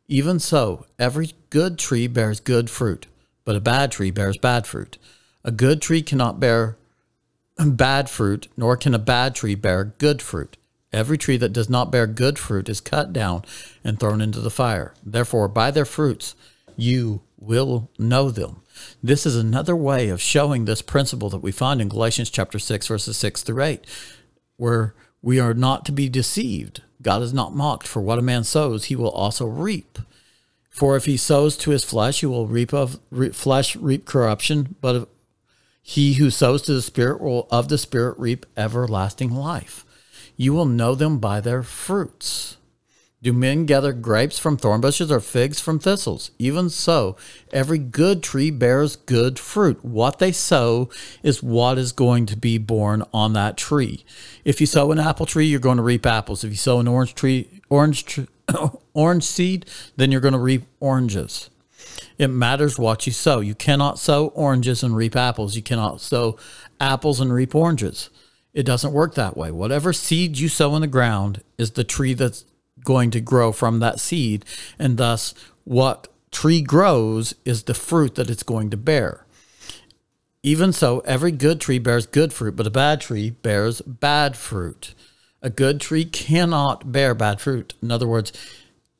Even 0.07 0.39
so, 0.39 0.85
every 0.99 1.31
good 1.49 1.79
tree 1.79 2.07
bears 2.07 2.39
good 2.39 2.69
fruit, 2.69 3.07
but 3.43 3.55
a 3.55 3.61
bad 3.61 3.91
tree 3.91 4.11
bears 4.11 4.37
bad 4.37 4.67
fruit. 4.67 4.97
A 5.43 5.51
good 5.51 5.81
tree 5.81 6.01
cannot 6.01 6.39
bear 6.39 6.77
bad 7.57 8.09
fruit, 8.09 8.47
nor 8.55 8.77
can 8.77 8.93
a 8.93 8.99
bad 8.99 9.33
tree 9.33 9.55
bear 9.55 9.83
good 9.83 10.21
fruit. 10.21 10.57
Every 10.93 11.17
tree 11.17 11.37
that 11.37 11.53
does 11.53 11.69
not 11.69 11.91
bear 11.91 12.07
good 12.07 12.39
fruit 12.39 12.69
is 12.69 12.79
cut 12.79 13.11
down 13.11 13.43
and 13.83 13.99
thrown 13.99 14.21
into 14.21 14.39
the 14.39 14.51
fire. 14.51 14.93
Therefore, 15.03 15.47
by 15.47 15.71
their 15.71 15.85
fruits 15.85 16.35
you 16.77 17.21
will 17.37 17.89
know 17.97 18.29
them. 18.29 18.61
This 19.01 19.25
is 19.25 19.35
another 19.35 19.75
way 19.75 20.09
of 20.09 20.21
showing 20.21 20.65
this 20.65 20.81
principle 20.81 21.29
that 21.29 21.43
we 21.43 21.51
find 21.51 21.81
in 21.81 21.89
Galatians 21.89 22.29
chapter 22.29 22.59
6, 22.59 22.87
verses 22.87 23.17
6 23.17 23.43
through 23.43 23.63
8, 23.63 23.85
where 24.57 24.93
we 25.25 25.39
are 25.39 25.55
not 25.55 25.83
to 25.85 25.91
be 25.91 26.07
deceived. 26.07 26.83
God 27.01 27.23
is 27.23 27.33
not 27.33 27.55
mocked, 27.55 27.87
for 27.87 27.99
what 27.99 28.19
a 28.19 28.21
man 28.21 28.43
sows, 28.43 28.85
he 28.85 28.95
will 28.95 29.09
also 29.09 29.47
reap. 29.47 29.97
For 30.69 30.95
if 30.95 31.05
he 31.05 31.17
sows 31.17 31.57
to 31.57 31.71
his 31.71 31.83
flesh, 31.83 32.19
he 32.19 32.27
will 32.27 32.45
reap 32.45 32.71
of 32.71 32.99
re, 33.09 33.31
flesh 33.31 33.75
reap 33.75 34.05
corruption, 34.05 34.75
but 34.81 35.09
he 35.81 36.13
who 36.13 36.29
sows 36.29 36.61
to 36.63 36.73
the 36.73 36.81
Spirit 36.83 37.21
will 37.21 37.47
of 37.49 37.69
the 37.69 37.79
Spirit 37.79 38.19
reap 38.19 38.45
everlasting 38.55 39.31
life. 39.31 39.83
You 40.37 40.53
will 40.53 40.65
know 40.65 40.93
them 40.93 41.17
by 41.17 41.41
their 41.41 41.63
fruits. 41.63 42.57
Do 43.21 43.33
men 43.33 43.65
gather 43.65 43.91
grapes 43.91 44.37
from 44.37 44.55
thorn 44.55 44.81
bushes 44.81 45.11
or 45.11 45.19
figs 45.19 45.59
from 45.59 45.79
thistles? 45.79 46.31
Even 46.37 46.69
so, 46.69 47.15
every 47.51 47.79
good 47.79 48.21
tree 48.21 48.51
bears 48.51 48.95
good 48.95 49.39
fruit. 49.39 49.83
What 49.83 50.19
they 50.19 50.31
sow 50.31 50.89
is 51.23 51.41
what 51.41 51.77
is 51.77 51.91
going 51.91 52.27
to 52.27 52.37
be 52.37 52.57
born 52.57 53.03
on 53.13 53.33
that 53.33 53.57
tree. 53.57 54.05
If 54.43 54.61
you 54.61 54.67
sow 54.67 54.91
an 54.91 54.99
apple 54.99 55.25
tree, 55.25 55.45
you're 55.45 55.59
going 55.59 55.77
to 55.77 55.83
reap 55.83 56.05
apples. 56.05 56.43
If 56.43 56.51
you 56.51 56.57
sow 56.57 56.79
an 56.79 56.87
orange 56.87 57.15
tree, 57.15 57.61
orange 57.69 58.19
orange 58.93 59.23
seed, 59.23 59.65
then 59.95 60.11
you're 60.11 60.21
going 60.21 60.33
to 60.33 60.39
reap 60.39 60.65
oranges. 60.79 61.49
It 62.17 62.27
matters 62.27 62.77
what 62.77 63.05
you 63.05 63.13
sow. 63.13 63.39
You 63.39 63.55
cannot 63.55 63.99
sow 63.99 64.27
oranges 64.27 64.83
and 64.83 64.95
reap 64.95 65.15
apples. 65.15 65.55
You 65.55 65.61
cannot 65.61 66.01
sow 66.01 66.37
apples 66.79 67.19
and 67.19 67.33
reap 67.33 67.55
oranges. 67.55 68.09
It 68.53 68.65
doesn't 68.65 68.93
work 68.93 69.15
that 69.15 69.35
way. 69.35 69.51
Whatever 69.51 69.91
seed 69.91 70.37
you 70.37 70.47
sow 70.47 70.75
in 70.75 70.81
the 70.81 70.87
ground 70.87 71.43
is 71.57 71.71
the 71.71 71.83
tree 71.83 72.13
that's 72.13 72.45
going 72.85 73.11
to 73.11 73.19
grow 73.19 73.51
from 73.51 73.79
that 73.79 73.99
seed. 73.99 74.45
And 74.79 74.97
thus, 74.97 75.33
what 75.65 76.07
tree 76.31 76.61
grows 76.61 77.35
is 77.43 77.63
the 77.63 77.73
fruit 77.73 78.15
that 78.15 78.29
it's 78.29 78.43
going 78.43 78.69
to 78.69 78.77
bear. 78.77 79.25
Even 80.43 80.71
so, 80.71 80.99
every 80.99 81.31
good 81.31 81.59
tree 81.59 81.79
bears 81.79 82.05
good 82.05 82.31
fruit, 82.31 82.55
but 82.55 82.67
a 82.67 82.71
bad 82.71 83.01
tree 83.01 83.31
bears 83.31 83.81
bad 83.81 84.37
fruit. 84.37 84.93
A 85.41 85.49
good 85.49 85.81
tree 85.81 86.05
cannot 86.05 86.91
bear 86.91 87.15
bad 87.15 87.41
fruit. 87.41 87.73
In 87.81 87.91
other 87.91 88.07
words, 88.07 88.31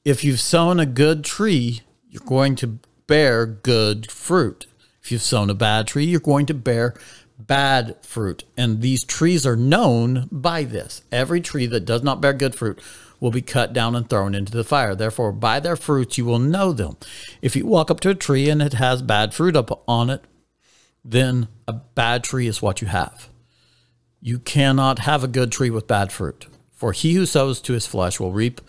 if 0.04 0.24
you've 0.24 0.40
sown 0.40 0.80
a 0.80 0.86
good 0.86 1.24
tree, 1.24 1.82
you're 2.10 2.24
going 2.26 2.56
to 2.58 2.80
bear 3.08 3.46
good 3.46 4.12
fruit. 4.12 4.66
If 5.04 5.12
you've 5.12 5.22
sown 5.22 5.50
a 5.52 5.54
bad 5.56 5.88
tree, 5.88 6.06
you're 6.06 6.20
going 6.20 6.48
to 6.48 6.54
bear 6.56 6.96
bad 7.38 7.96
fruit. 8.02 8.44
And 8.58 8.82
these 8.82 9.04
trees 9.04 9.46
are 9.46 9.56
known 9.56 10.28
by 10.32 10.64
this. 10.64 11.04
Every 11.12 11.42
tree 11.42 11.68
that 11.68 11.86
does 11.86 12.04
not 12.04 12.22
bear 12.22 12.34
good 12.34 12.56
fruit 12.56 12.80
will 13.26 13.32
be 13.32 13.42
cut 13.42 13.74
down 13.74 13.96
and 13.96 14.08
thrown 14.08 14.36
into 14.36 14.52
the 14.52 14.64
fire. 14.64 14.94
Therefore, 14.94 15.32
by 15.32 15.60
their 15.60 15.76
fruits 15.76 16.16
you 16.16 16.26
will 16.26 16.38
know 16.38 16.72
them. 16.72 16.96
If 17.42 17.56
you 17.56 17.66
walk 17.66 17.90
up 17.90 18.00
to 18.02 18.12
a 18.12 18.14
tree 18.16 18.52
and 18.52 18.62
it 18.62 18.74
has 18.74 19.02
bad 19.02 19.34
fruit 19.34 19.56
up 19.56 19.82
on 19.88 20.12
it, 20.12 20.22
then 21.04 21.48
a 21.68 21.74
bad 21.74 22.24
tree 22.24 22.46
is 22.46 22.62
what 22.62 22.84
you 22.84 22.88
have. 22.88 23.30
You 24.22 24.38
cannot 24.38 25.00
have 25.00 25.24
a 25.24 25.28
good 25.28 25.52
tree 25.52 25.72
with 25.72 25.88
bad 25.88 26.12
fruit. 26.12 26.46
For 26.72 26.92
he 26.92 27.16
who 27.16 27.26
sows 27.26 27.62
to 27.62 27.74
his 27.74 27.88
flesh 27.88 28.20
will 28.20 28.32
reap 28.32 28.62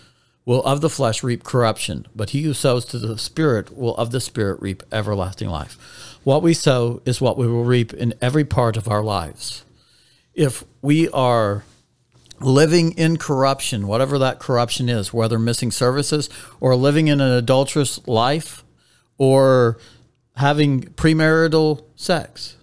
will 0.47 0.63
of 0.63 0.81
the 0.81 0.89
flesh 0.89 1.23
reap 1.23 1.45
corruption, 1.45 2.07
but 2.15 2.31
he 2.31 2.41
who 2.45 2.55
sows 2.55 2.87
to 2.87 2.99
the 2.99 3.19
spirit 3.19 3.77
will 3.77 3.95
of 3.99 4.11
the 4.11 4.21
spirit 4.23 4.63
reap 4.63 4.83
everlasting 4.91 5.51
life. 5.51 5.77
What 6.25 6.43
we 6.43 6.55
sow 6.55 7.03
is 7.05 7.21
what 7.21 7.37
we 7.37 7.47
will 7.47 7.65
reap 7.65 7.93
in 7.93 8.15
every 8.23 8.47
part 8.47 8.79
of 8.79 8.89
our 8.89 9.03
lives. 9.03 9.67
If 10.33 10.65
we 10.81 11.11
are 11.11 11.65
living 12.41 12.93
in 12.93 13.17
corruption, 13.17 13.87
whatever 13.87 14.19
that 14.19 14.39
corruption 14.39 14.89
is, 14.89 15.13
whether 15.13 15.39
missing 15.39 15.71
services 15.71 16.29
or 16.61 16.77
living 16.77 17.09
in 17.09 17.21
an 17.21 17.33
adulterous 17.33 18.07
life 18.07 18.65
or 19.19 19.79
having 20.37 20.83
premarital 20.83 21.85
sex, 21.97 22.57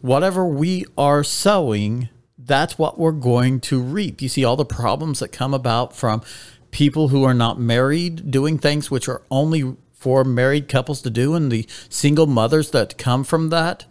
whatever 0.00 0.46
we 0.46 0.84
are 0.98 1.22
sowing, 1.22 2.08
that's 2.38 2.78
what 2.78 2.98
we're 2.98 3.12
going 3.12 3.60
to 3.60 3.80
reap. 3.80 4.20
You 4.20 4.28
see 4.28 4.44
all 4.44 4.56
the 4.56 4.64
problems 4.64 5.20
that 5.20 5.28
come 5.28 5.54
about 5.54 5.94
from 5.94 6.22
people 6.70 7.08
who 7.08 7.24
are 7.24 7.34
not 7.34 7.58
married 7.58 8.30
doing 8.30 8.58
things 8.58 8.90
which 8.90 9.08
are 9.08 9.22
only 9.30 9.76
for 9.92 10.24
married 10.24 10.68
couples 10.68 11.02
to 11.02 11.10
do 11.10 11.34
and 11.34 11.52
the 11.52 11.66
single 11.88 12.26
mothers 12.26 12.70
that 12.70 12.96
come 12.96 13.22
from 13.22 13.50
that 13.50 13.84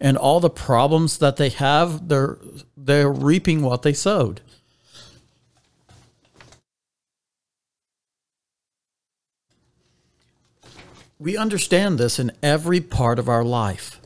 and 0.00 0.16
all 0.16 0.40
the 0.40 0.50
problems 0.50 1.18
that 1.18 1.36
they 1.36 1.48
have 1.50 2.08
they're 2.08 2.38
they're 2.76 3.10
reaping 3.10 3.62
what 3.62 3.82
they 3.82 3.92
sowed. 3.92 4.40
We 11.18 11.36
understand 11.36 11.98
this 11.98 12.18
in 12.18 12.32
every 12.42 12.80
part 12.80 13.18
of 13.18 13.28
our 13.28 13.44
life. 13.44 14.00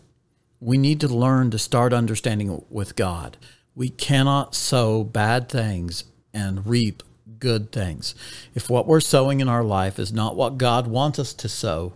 We 0.60 0.78
need 0.78 1.00
to 1.00 1.08
learn 1.08 1.50
to 1.50 1.58
start 1.58 1.92
understanding 1.92 2.64
with 2.70 2.96
god. 2.96 3.36
We 3.74 3.88
cannot 3.88 4.54
sow 4.54 5.04
bad 5.04 5.48
things 5.48 6.04
and 6.34 6.66
reap 6.66 7.02
good 7.38 7.72
things. 7.72 8.14
If 8.54 8.68
what 8.68 8.86
we're 8.86 9.00
sowing 9.00 9.40
in 9.40 9.48
our 9.48 9.64
life 9.64 9.98
is 9.98 10.12
not 10.12 10.36
what 10.36 10.58
God 10.58 10.86
wants 10.86 11.18
us 11.18 11.32
to 11.34 11.48
sow, 11.48 11.94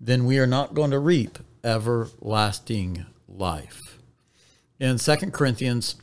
then 0.00 0.26
we 0.26 0.38
are 0.38 0.46
not 0.46 0.74
going 0.74 0.90
to 0.90 0.98
reap 0.98 1.38
everlasting 1.64 3.06
life. 3.36 3.98
In 4.78 4.98
2 4.98 5.16
Corinthians 5.30 5.96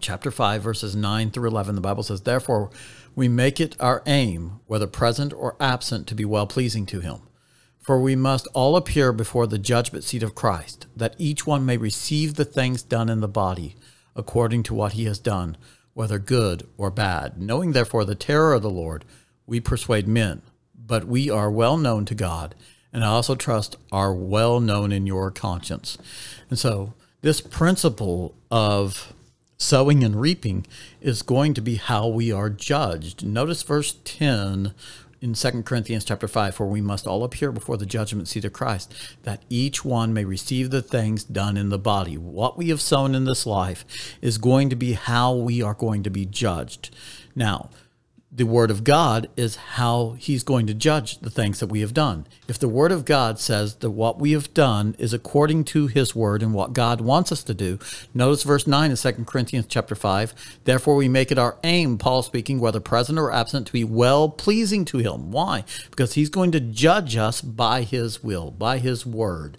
chapter 0.00 0.30
5 0.30 0.62
verses 0.62 0.96
9 0.96 1.30
through 1.30 1.48
11 1.48 1.74
the 1.74 1.80
Bible 1.80 2.02
says 2.02 2.22
therefore 2.22 2.70
we 3.14 3.28
make 3.28 3.60
it 3.60 3.76
our 3.78 4.02
aim 4.06 4.60
whether 4.66 4.86
present 4.86 5.32
or 5.32 5.56
absent 5.60 6.06
to 6.06 6.14
be 6.14 6.24
well 6.24 6.46
pleasing 6.46 6.86
to 6.86 7.00
him. 7.00 7.20
For 7.78 8.00
we 8.00 8.14
must 8.14 8.46
all 8.54 8.76
appear 8.76 9.12
before 9.12 9.46
the 9.46 9.58
judgment 9.58 10.04
seat 10.04 10.22
of 10.22 10.34
Christ, 10.34 10.86
that 10.94 11.16
each 11.18 11.46
one 11.46 11.64
may 11.64 11.76
receive 11.76 12.34
the 12.34 12.44
things 12.44 12.82
done 12.82 13.08
in 13.08 13.20
the 13.20 13.28
body 13.28 13.74
according 14.14 14.62
to 14.64 14.74
what 14.74 14.92
he 14.92 15.04
has 15.04 15.18
done 15.18 15.56
whether 15.94 16.18
good 16.18 16.66
or 16.76 16.90
bad. 16.90 17.40
Knowing 17.40 17.72
therefore 17.72 18.04
the 18.04 18.14
terror 18.14 18.54
of 18.54 18.62
the 18.62 18.70
Lord, 18.70 19.04
we 19.46 19.60
persuade 19.60 20.06
men, 20.06 20.42
but 20.74 21.04
we 21.04 21.28
are 21.28 21.50
well 21.50 21.76
known 21.76 22.04
to 22.06 22.14
God, 22.14 22.54
and 22.92 23.04
I 23.04 23.08
also 23.08 23.34
trust 23.34 23.76
are 23.92 24.12
well 24.12 24.60
known 24.60 24.92
in 24.92 25.06
your 25.06 25.30
conscience. 25.30 25.98
And 26.48 26.58
so, 26.58 26.94
this 27.22 27.40
principle 27.40 28.34
of 28.50 29.12
sowing 29.58 30.02
and 30.02 30.20
reaping 30.20 30.66
is 31.00 31.22
going 31.22 31.52
to 31.54 31.60
be 31.60 31.76
how 31.76 32.08
we 32.08 32.32
are 32.32 32.48
judged. 32.48 33.24
Notice 33.24 33.62
verse 33.62 33.96
10 34.04 34.74
in 35.20 35.34
2 35.34 35.62
Corinthians 35.64 36.04
chapter 36.04 36.26
5 36.26 36.54
for 36.54 36.66
we 36.66 36.80
must 36.80 37.06
all 37.06 37.24
appear 37.24 37.52
before 37.52 37.76
the 37.76 37.84
judgment 37.84 38.26
seat 38.26 38.44
of 38.44 38.54
Christ 38.54 38.92
that 39.22 39.42
each 39.50 39.84
one 39.84 40.14
may 40.14 40.24
receive 40.24 40.70
the 40.70 40.80
things 40.80 41.24
done 41.24 41.58
in 41.58 41.68
the 41.68 41.78
body 41.78 42.16
what 42.16 42.56
we 42.56 42.70
have 42.70 42.80
sown 42.80 43.14
in 43.14 43.24
this 43.24 43.44
life 43.44 43.84
is 44.22 44.38
going 44.38 44.70
to 44.70 44.76
be 44.76 44.94
how 44.94 45.34
we 45.34 45.62
are 45.62 45.74
going 45.74 46.02
to 46.02 46.10
be 46.10 46.24
judged 46.24 46.94
now 47.34 47.68
the 48.32 48.46
Word 48.46 48.70
of 48.70 48.84
God 48.84 49.28
is 49.36 49.56
how 49.56 50.14
He's 50.18 50.44
going 50.44 50.66
to 50.68 50.74
judge 50.74 51.18
the 51.18 51.30
things 51.30 51.58
that 51.58 51.66
we 51.66 51.80
have 51.80 51.92
done. 51.92 52.28
If 52.46 52.60
the 52.60 52.68
Word 52.68 52.92
of 52.92 53.04
God 53.04 53.40
says 53.40 53.76
that 53.76 53.90
what 53.90 54.20
we 54.20 54.32
have 54.32 54.54
done 54.54 54.94
is 54.98 55.12
according 55.12 55.64
to 55.64 55.88
His 55.88 56.14
Word 56.14 56.40
and 56.40 56.54
what 56.54 56.72
God 56.72 57.00
wants 57.00 57.32
us 57.32 57.42
to 57.44 57.54
do, 57.54 57.80
notice 58.14 58.44
verse 58.44 58.68
9 58.68 58.92
in 58.92 58.96
2 58.96 59.12
Corinthians 59.24 59.66
chapter 59.68 59.96
5. 59.96 60.60
Therefore, 60.64 60.94
we 60.94 61.08
make 61.08 61.32
it 61.32 61.38
our 61.38 61.58
aim, 61.64 61.98
Paul 61.98 62.22
speaking, 62.22 62.60
whether 62.60 62.78
present 62.78 63.18
or 63.18 63.32
absent, 63.32 63.66
to 63.66 63.72
be 63.72 63.84
well 63.84 64.28
pleasing 64.28 64.84
to 64.86 64.98
Him. 64.98 65.32
Why? 65.32 65.64
Because 65.90 66.14
He's 66.14 66.30
going 66.30 66.52
to 66.52 66.60
judge 66.60 67.16
us 67.16 67.42
by 67.42 67.82
His 67.82 68.22
will, 68.22 68.52
by 68.52 68.78
His 68.78 69.04
Word, 69.04 69.58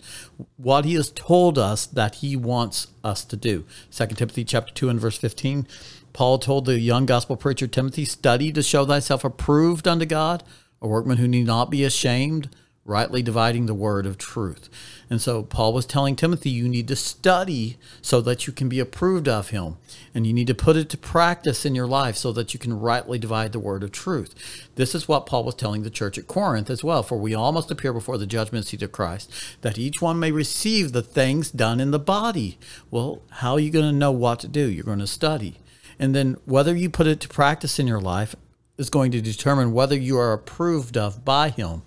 what 0.55 0.85
He 0.85 0.93
has 0.93 1.11
told 1.11 1.57
us 1.57 1.85
that 1.87 2.15
He 2.15 2.37
wants 2.37 2.87
us 3.03 3.25
to 3.25 3.35
do. 3.35 3.65
2 3.91 4.07
Timothy 4.07 4.45
chapter 4.45 4.73
2 4.73 4.87
and 4.87 4.99
verse 4.99 5.17
15. 5.17 5.67
Paul 6.13 6.39
told 6.39 6.65
the 6.65 6.79
young 6.79 7.05
gospel 7.05 7.35
preacher 7.37 7.67
Timothy, 7.67 8.05
Study 8.05 8.51
to 8.51 8.63
show 8.63 8.85
thyself 8.85 9.23
approved 9.23 9.87
unto 9.87 10.05
God, 10.05 10.43
a 10.81 10.87
workman 10.87 11.17
who 11.17 11.27
need 11.27 11.47
not 11.47 11.69
be 11.69 11.83
ashamed, 11.83 12.49
rightly 12.83 13.21
dividing 13.21 13.67
the 13.67 13.73
word 13.73 14.05
of 14.05 14.17
truth. 14.17 14.67
And 15.09 15.21
so 15.21 15.43
Paul 15.43 15.71
was 15.71 15.85
telling 15.85 16.15
Timothy, 16.15 16.49
you 16.49 16.67
need 16.67 16.87
to 16.87 16.95
study 16.95 17.77
so 18.01 18.21
that 18.21 18.47
you 18.47 18.53
can 18.53 18.69
be 18.69 18.79
approved 18.79 19.27
of 19.27 19.49
him. 19.49 19.77
And 20.15 20.25
you 20.25 20.33
need 20.33 20.47
to 20.47 20.55
put 20.55 20.75
it 20.75 20.89
to 20.89 20.97
practice 20.97 21.65
in 21.65 21.75
your 21.75 21.85
life 21.85 22.15
so 22.15 22.31
that 22.33 22.53
you 22.53 22.59
can 22.59 22.79
rightly 22.79 23.19
divide 23.19 23.51
the 23.51 23.59
word 23.59 23.83
of 23.83 23.91
truth. 23.91 24.69
This 24.75 24.95
is 24.95 25.07
what 25.07 25.25
Paul 25.25 25.43
was 25.43 25.55
telling 25.55 25.83
the 25.83 25.89
church 25.89 26.17
at 26.17 26.27
Corinth 26.27 26.69
as 26.69 26.83
well. 26.83 27.03
For 27.03 27.17
we 27.17 27.35
all 27.35 27.51
must 27.51 27.69
appear 27.69 27.93
before 27.93 28.17
the 28.17 28.25
judgment 28.25 28.65
seat 28.65 28.81
of 28.81 28.91
Christ, 28.91 29.31
that 29.61 29.77
each 29.77 30.01
one 30.01 30.19
may 30.19 30.31
receive 30.31 30.91
the 30.91 31.03
things 31.03 31.51
done 31.51 31.79
in 31.79 31.91
the 31.91 31.99
body. 31.99 32.57
Well, 32.89 33.21
how 33.29 33.53
are 33.53 33.59
you 33.59 33.69
going 33.69 33.91
to 33.91 33.97
know 33.97 34.11
what 34.11 34.39
to 34.39 34.47
do? 34.47 34.67
You're 34.67 34.83
going 34.83 34.99
to 34.99 35.07
study. 35.07 35.59
And 36.01 36.15
then 36.15 36.35
whether 36.45 36.75
you 36.75 36.89
put 36.89 37.05
it 37.05 37.19
to 37.21 37.29
practice 37.29 37.77
in 37.77 37.85
your 37.85 38.01
life 38.01 38.35
is 38.77 38.89
going 38.89 39.11
to 39.11 39.21
determine 39.21 39.71
whether 39.71 39.95
you 39.95 40.17
are 40.17 40.33
approved 40.33 40.97
of 40.97 41.23
by 41.23 41.49
Him. 41.49 41.83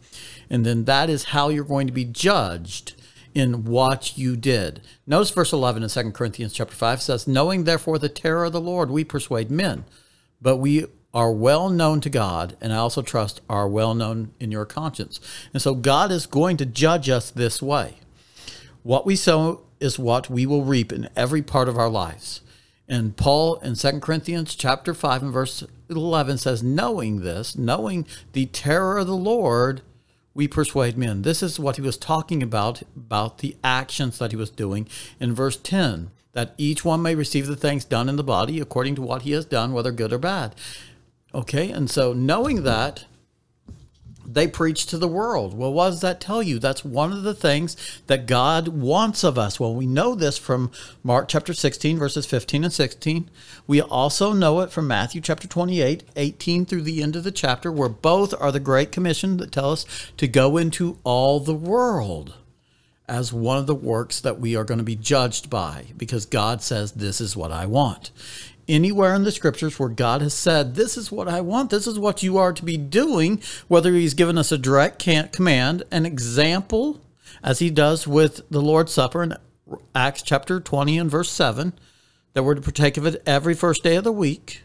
And 0.48 0.64
then 0.64 0.84
that 0.84 1.10
is 1.10 1.24
how 1.24 1.48
you're 1.48 1.64
going 1.64 1.88
to 1.88 1.92
be 1.92 2.04
judged 2.04 2.94
in 3.34 3.64
what 3.64 4.16
you 4.16 4.36
did. 4.36 4.80
Notice 5.04 5.30
verse 5.30 5.52
11 5.52 5.82
in 5.82 5.88
2 5.88 6.12
Corinthians 6.12 6.52
chapter 6.52 6.76
5 6.76 7.02
says, 7.02 7.26
Knowing 7.26 7.64
therefore 7.64 7.98
the 7.98 8.08
terror 8.08 8.44
of 8.44 8.52
the 8.52 8.60
Lord, 8.60 8.88
we 8.88 9.02
persuade 9.02 9.50
men, 9.50 9.84
but 10.40 10.58
we 10.58 10.86
are 11.12 11.32
well 11.32 11.68
known 11.68 12.00
to 12.02 12.10
God, 12.10 12.56
and 12.60 12.72
I 12.72 12.76
also 12.76 13.02
trust 13.02 13.40
are 13.50 13.66
well 13.66 13.94
known 13.94 14.32
in 14.38 14.52
your 14.52 14.64
conscience. 14.64 15.18
And 15.52 15.60
so 15.60 15.74
God 15.74 16.12
is 16.12 16.26
going 16.26 16.56
to 16.58 16.66
judge 16.66 17.08
us 17.08 17.32
this 17.32 17.60
way. 17.60 17.96
What 18.84 19.06
we 19.06 19.16
sow 19.16 19.62
is 19.80 19.98
what 19.98 20.30
we 20.30 20.46
will 20.46 20.62
reap 20.62 20.92
in 20.92 21.08
every 21.16 21.42
part 21.42 21.68
of 21.68 21.76
our 21.76 21.90
lives. 21.90 22.40
And 22.88 23.16
Paul 23.16 23.56
in 23.56 23.74
2 23.74 24.00
Corinthians 24.00 24.54
chapter 24.54 24.92
5 24.92 25.22
and 25.22 25.32
verse 25.32 25.64
11 25.88 26.38
says, 26.38 26.62
Knowing 26.62 27.20
this, 27.20 27.56
knowing 27.56 28.06
the 28.32 28.46
terror 28.46 28.98
of 28.98 29.06
the 29.06 29.16
Lord, 29.16 29.82
we 30.34 30.48
persuade 30.48 30.98
men. 30.98 31.22
This 31.22 31.42
is 31.42 31.58
what 31.58 31.76
he 31.76 31.82
was 31.82 31.96
talking 31.96 32.42
about, 32.42 32.82
about 32.96 33.38
the 33.38 33.56
actions 33.62 34.18
that 34.18 34.32
he 34.32 34.36
was 34.36 34.50
doing 34.50 34.88
in 35.18 35.34
verse 35.34 35.56
10, 35.56 36.10
that 36.32 36.54
each 36.58 36.84
one 36.84 37.00
may 37.00 37.14
receive 37.14 37.46
the 37.46 37.56
things 37.56 37.84
done 37.84 38.08
in 38.08 38.16
the 38.16 38.24
body 38.24 38.60
according 38.60 38.96
to 38.96 39.02
what 39.02 39.22
he 39.22 39.30
has 39.30 39.44
done, 39.44 39.72
whether 39.72 39.92
good 39.92 40.12
or 40.12 40.18
bad. 40.18 40.54
Okay, 41.32 41.70
and 41.70 41.90
so 41.90 42.12
knowing 42.12 42.64
that, 42.64 43.06
they 44.26 44.46
preach 44.46 44.86
to 44.86 44.98
the 44.98 45.08
world. 45.08 45.56
Well, 45.56 45.72
what 45.72 45.90
does 45.90 46.00
that 46.00 46.20
tell 46.20 46.42
you? 46.42 46.58
That's 46.58 46.84
one 46.84 47.12
of 47.12 47.22
the 47.22 47.34
things 47.34 47.76
that 48.06 48.26
God 48.26 48.68
wants 48.68 49.24
of 49.24 49.38
us. 49.38 49.58
Well, 49.58 49.74
we 49.74 49.86
know 49.86 50.14
this 50.14 50.38
from 50.38 50.70
Mark 51.02 51.28
chapter 51.28 51.54
16, 51.54 51.98
verses 51.98 52.26
15 52.26 52.64
and 52.64 52.72
16. 52.72 53.30
We 53.66 53.80
also 53.80 54.32
know 54.32 54.60
it 54.60 54.70
from 54.70 54.86
Matthew 54.86 55.20
chapter 55.20 55.48
28, 55.48 56.04
18 56.16 56.66
through 56.66 56.82
the 56.82 57.02
end 57.02 57.16
of 57.16 57.24
the 57.24 57.32
chapter, 57.32 57.70
where 57.70 57.88
both 57.88 58.34
are 58.40 58.52
the 58.52 58.60
Great 58.60 58.92
Commission 58.92 59.36
that 59.38 59.52
tell 59.52 59.72
us 59.72 59.86
to 60.16 60.28
go 60.28 60.56
into 60.56 60.98
all 61.04 61.40
the 61.40 61.54
world 61.54 62.34
as 63.06 63.32
one 63.32 63.58
of 63.58 63.66
the 63.66 63.74
works 63.74 64.20
that 64.20 64.40
we 64.40 64.56
are 64.56 64.64
going 64.64 64.78
to 64.78 64.84
be 64.84 64.96
judged 64.96 65.50
by 65.50 65.86
because 65.96 66.24
God 66.24 66.62
says, 66.62 66.92
This 66.92 67.20
is 67.20 67.36
what 67.36 67.52
I 67.52 67.66
want 67.66 68.10
anywhere 68.68 69.14
in 69.14 69.24
the 69.24 69.32
scriptures 69.32 69.78
where 69.78 69.88
God 69.88 70.22
has 70.22 70.34
said, 70.34 70.74
This 70.74 70.96
is 70.96 71.12
what 71.12 71.28
I 71.28 71.40
want, 71.40 71.70
this 71.70 71.86
is 71.86 71.98
what 71.98 72.22
you 72.22 72.38
are 72.38 72.52
to 72.52 72.64
be 72.64 72.76
doing, 72.76 73.40
whether 73.68 73.92
He's 73.92 74.14
given 74.14 74.38
us 74.38 74.52
a 74.52 74.58
direct 74.58 75.04
command, 75.32 75.82
an 75.90 76.06
example, 76.06 77.00
as 77.42 77.58
He 77.58 77.70
does 77.70 78.06
with 78.06 78.48
the 78.50 78.62
Lord's 78.62 78.92
Supper 78.92 79.22
in 79.22 79.36
Acts 79.94 80.22
chapter 80.22 80.60
20 80.60 80.98
and 80.98 81.10
verse 81.10 81.30
7, 81.30 81.72
that 82.32 82.42
we're 82.42 82.54
to 82.54 82.60
partake 82.60 82.96
of 82.96 83.06
it 83.06 83.22
every 83.26 83.54
first 83.54 83.82
day 83.82 83.96
of 83.96 84.04
the 84.04 84.12
week. 84.12 84.62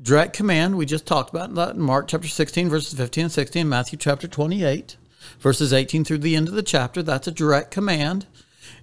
Direct 0.00 0.34
command, 0.34 0.76
we 0.76 0.86
just 0.86 1.06
talked 1.06 1.30
about 1.30 1.54
that 1.54 1.76
in 1.76 1.80
Mark 1.80 2.08
chapter 2.08 2.28
16, 2.28 2.68
verses 2.68 2.98
15 2.98 3.24
and 3.24 3.32
16, 3.32 3.68
Matthew 3.68 3.98
chapter 3.98 4.26
28, 4.26 4.96
verses 5.38 5.72
18 5.72 6.04
through 6.04 6.18
the 6.18 6.36
end 6.36 6.48
of 6.48 6.54
the 6.54 6.62
chapter. 6.62 7.02
That's 7.02 7.28
a 7.28 7.32
direct 7.32 7.70
command. 7.70 8.26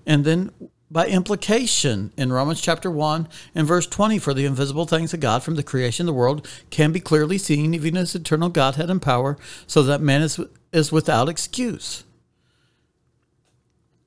And 0.06 0.24
then 0.26 0.52
by 0.92 1.08
implication 1.08 2.12
in 2.18 2.34
Romans 2.34 2.60
chapter 2.60 2.92
1 2.92 3.28
and 3.56 3.66
verse 3.66 3.88
20 3.88 4.20
for 4.20 4.34
the 4.34 4.46
invisible 4.46 4.86
things 4.86 5.14
of 5.14 5.22
God 5.22 5.42
from 5.42 5.56
the 5.56 5.64
creation 5.64 6.04
of 6.04 6.08
the 6.08 6.20
world 6.20 6.46
can 6.70 6.92
be 6.92 7.00
clearly 7.00 7.38
seen 7.38 7.74
even 7.74 7.96
as 7.96 8.14
eternal 8.14 8.50
Godhead 8.50 8.90
and 8.90 9.02
power 9.02 9.38
so 9.66 9.82
that 9.84 10.02
man 10.02 10.22
is 10.22 10.40
is 10.74 10.92
without 10.92 11.30
excuse. 11.30 12.04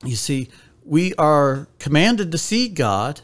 You 0.03 0.15
see, 0.15 0.49
we 0.83 1.13
are 1.15 1.67
commanded 1.79 2.31
to 2.31 2.37
see 2.37 2.67
God 2.67 3.21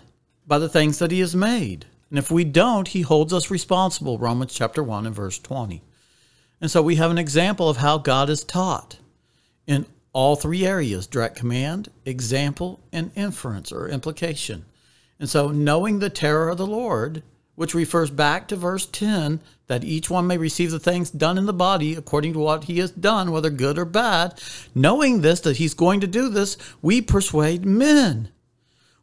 by 0.48 0.58
the 0.58 0.70
things 0.70 0.98
that 1.00 1.12
he 1.12 1.20
has 1.20 1.36
made. 1.36 1.86
And 2.10 2.18
if 2.18 2.32
we 2.32 2.44
don't, 2.44 2.88
he 2.88 3.01
holds 3.01 3.32
us 3.32 3.51
responsible. 3.51 4.18
Romans 4.18 4.53
chapter 4.53 4.84
1 4.84 5.06
and 5.06 5.15
verse 5.15 5.39
20. 5.39 5.82
And 6.60 6.70
so 6.70 6.82
we 6.82 6.96
have 6.96 7.12
an 7.12 7.18
example 7.18 7.70
of 7.70 7.77
how 7.77 7.98
God 7.98 8.30
is 8.30 8.44
taught 8.44 8.98
in 9.68 9.86
all 10.13 10.36
three 10.36 10.65
areas 10.65 11.08
direct 11.08 11.36
command, 11.36 11.89
example, 12.06 12.80
and 12.91 13.12
inference 13.15 13.72
or 13.72 13.88
implication. 13.88 14.65
And 15.20 15.30
so 15.30 15.50
knowing 15.50 16.00
the 16.00 16.10
terror 16.10 16.50
of 16.50 16.58
the 16.58 16.65
Lord, 16.65 17.24
which 17.56 17.75
refers 17.75 18.10
back 18.10 18.48
to 18.48 18.56
verse 18.56 18.88
10, 18.88 19.39
that 19.68 19.84
each 19.84 20.10
one 20.10 20.25
may 20.27 20.38
receive 20.38 20.72
the 20.72 20.80
things 20.80 21.12
done 21.12 21.38
in 21.38 21.46
the 21.46 21.53
body 21.53 21.94
according 21.96 22.34
to 22.34 22.39
what 22.39 22.63
he 22.65 22.80
has 22.80 22.91
done, 22.91 23.32
whether 23.32 23.50
good 23.50 23.77
or 23.77 23.86
bad, 23.86 24.41
knowing 24.74 25.22
this, 25.22 25.39
that 25.41 25.58
he's 25.58 25.74
going 25.74 26.00
to 26.01 26.08
do 26.08 26.27
this, 26.30 26.58
we 26.82 27.01
persuade 27.01 27.65
men. 27.65 28.30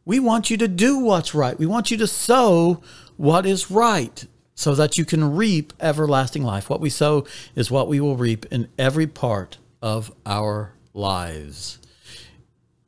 We 0.05 0.19
want 0.19 0.49
you 0.49 0.57
to 0.57 0.67
do 0.67 0.99
what's 0.99 1.33
right. 1.33 1.57
We 1.57 1.65
want 1.65 1.91
you 1.91 1.97
to 1.97 2.07
sow 2.07 2.81
what 3.15 3.45
is 3.45 3.71
right 3.71 4.25
so 4.55 4.75
that 4.75 4.97
you 4.97 5.05
can 5.05 5.35
reap 5.35 5.71
everlasting 5.79 6.43
life. 6.43 6.69
What 6.69 6.81
we 6.81 6.89
sow 6.89 7.25
is 7.55 7.71
what 7.71 7.87
we 7.87 8.01
will 8.01 8.17
reap 8.17 8.45
in 8.47 8.67
every 8.77 9.07
part 9.07 9.57
of 9.81 10.11
our 10.25 10.73
lives. 10.99 11.79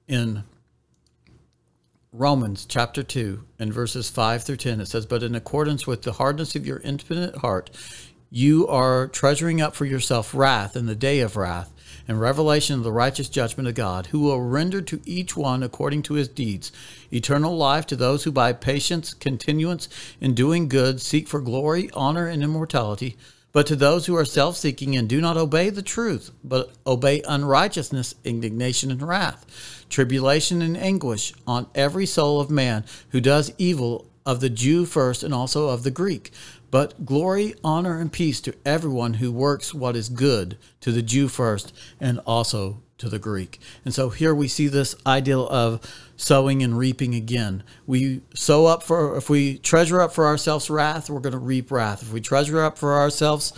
In 0.07 0.43
Romans 2.11 2.65
chapter 2.65 3.03
2 3.03 3.43
and 3.57 3.73
verses 3.73 4.09
5 4.09 4.43
through 4.43 4.57
10, 4.57 4.81
it 4.81 4.87
says, 4.87 5.05
But 5.05 5.23
in 5.23 5.33
accordance 5.33 5.87
with 5.87 6.01
the 6.01 6.13
hardness 6.13 6.55
of 6.55 6.67
your 6.67 6.79
infinite 6.79 7.37
heart, 7.37 7.69
you 8.29 8.67
are 8.67 9.07
treasuring 9.07 9.61
up 9.61 9.75
for 9.75 9.85
yourself 9.85 10.33
wrath 10.33 10.75
in 10.75 10.85
the 10.85 10.95
day 10.95 11.21
of 11.21 11.37
wrath 11.37 11.73
and 12.07 12.19
revelation 12.19 12.77
of 12.77 12.83
the 12.83 12.91
righteous 12.91 13.29
judgment 13.29 13.69
of 13.69 13.75
God, 13.75 14.07
who 14.07 14.19
will 14.19 14.41
render 14.41 14.81
to 14.81 15.01
each 15.05 15.37
one 15.37 15.63
according 15.63 16.01
to 16.03 16.15
his 16.15 16.27
deeds 16.27 16.71
eternal 17.11 17.55
life 17.55 17.85
to 17.87 17.95
those 17.95 18.23
who 18.23 18.31
by 18.31 18.51
patience, 18.51 19.13
continuance 19.13 19.87
in 20.19 20.33
doing 20.33 20.67
good 20.67 21.01
seek 21.01 21.27
for 21.27 21.39
glory, 21.39 21.89
honor, 21.93 22.27
and 22.27 22.43
immortality. 22.43 23.17
But 23.53 23.67
to 23.67 23.75
those 23.75 24.05
who 24.05 24.15
are 24.15 24.25
self 24.25 24.55
seeking 24.55 24.95
and 24.95 25.09
do 25.09 25.19
not 25.19 25.37
obey 25.37 25.69
the 25.69 25.81
truth, 25.81 26.31
but 26.43 26.71
obey 26.87 27.21
unrighteousness, 27.27 28.15
indignation, 28.23 28.91
and 28.91 29.01
wrath, 29.01 29.85
tribulation 29.89 30.61
and 30.61 30.77
anguish 30.77 31.33
on 31.45 31.67
every 31.75 32.05
soul 32.05 32.39
of 32.39 32.49
man 32.49 32.85
who 33.09 33.19
does 33.19 33.53
evil, 33.57 34.07
of 34.25 34.39
the 34.39 34.49
Jew 34.49 34.85
first 34.85 35.23
and 35.23 35.33
also 35.33 35.69
of 35.69 35.83
the 35.83 35.91
Greek. 35.91 36.31
But 36.69 37.05
glory, 37.05 37.55
honor, 37.63 37.99
and 37.99 38.11
peace 38.11 38.39
to 38.41 38.55
everyone 38.65 39.15
who 39.15 39.31
works 39.31 39.73
what 39.73 39.95
is 39.95 40.09
good, 40.09 40.57
to 40.81 40.91
the 40.91 41.01
Jew 41.01 41.27
first 41.27 41.73
and 41.99 42.19
also 42.19 42.81
to 43.01 43.09
the 43.09 43.19
Greek. 43.19 43.59
And 43.83 43.93
so 43.93 44.09
here 44.09 44.33
we 44.33 44.47
see 44.47 44.67
this 44.67 44.95
ideal 45.05 45.47
of 45.49 45.81
sowing 46.15 46.63
and 46.63 46.77
reaping 46.77 47.13
again. 47.13 47.63
We 47.85 48.21
sow 48.33 48.65
up 48.65 48.83
for, 48.83 49.17
if 49.17 49.29
we 49.29 49.57
treasure 49.57 50.01
up 50.01 50.13
for 50.13 50.25
ourselves 50.25 50.69
wrath, 50.69 51.09
we're 51.09 51.19
going 51.19 51.33
to 51.33 51.39
reap 51.39 51.71
wrath. 51.71 52.01
If 52.01 52.13
we 52.13 52.21
treasure 52.21 52.63
up 52.63 52.77
for 52.77 52.93
ourselves 52.93 53.53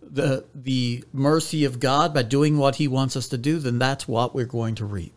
the, 0.00 0.44
the 0.54 1.04
mercy 1.12 1.64
of 1.64 1.80
God 1.80 2.14
by 2.14 2.22
doing 2.22 2.56
what 2.56 2.76
He 2.76 2.88
wants 2.88 3.16
us 3.16 3.28
to 3.28 3.38
do, 3.38 3.58
then 3.58 3.78
that's 3.78 4.08
what 4.08 4.34
we're 4.34 4.44
going 4.44 4.76
to 4.76 4.84
reap. 4.84 5.13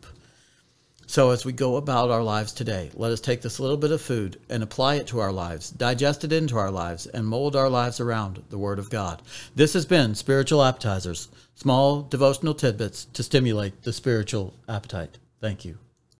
So, 1.09 1.31
as 1.31 1.45
we 1.45 1.53
go 1.53 1.77
about 1.77 2.11
our 2.11 2.21
lives 2.21 2.51
today, 2.51 2.91
let 2.93 3.13
us 3.13 3.21
take 3.21 3.41
this 3.41 3.61
little 3.61 3.77
bit 3.77 3.93
of 3.93 4.01
food 4.01 4.41
and 4.49 4.61
apply 4.61 4.95
it 4.95 5.07
to 5.07 5.19
our 5.19 5.31
lives, 5.31 5.69
digest 5.69 6.25
it 6.25 6.33
into 6.33 6.57
our 6.57 6.69
lives, 6.69 7.07
and 7.07 7.25
mold 7.25 7.55
our 7.55 7.69
lives 7.69 8.01
around 8.01 8.43
the 8.49 8.57
Word 8.57 8.77
of 8.77 8.89
God. 8.89 9.21
This 9.55 9.71
has 9.71 9.85
been 9.85 10.15
Spiritual 10.15 10.61
Appetizers, 10.61 11.29
small 11.55 12.01
devotional 12.01 12.53
tidbits 12.53 13.05
to 13.13 13.23
stimulate 13.23 13.83
the 13.83 13.93
spiritual 13.93 14.53
appetite. 14.67 15.17
Thank 15.39 15.63
you. 15.63 15.77